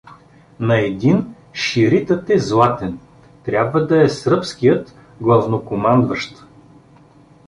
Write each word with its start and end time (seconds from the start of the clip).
На 0.59 0.79
един 0.79 1.35
ширитът 1.53 2.29
е 2.29 2.39
златен— 2.39 2.99
трябва 3.45 3.87
да 3.87 4.03
е 4.03 4.09
сръбският 4.09 4.95
главнокомандуващ! 5.21 6.43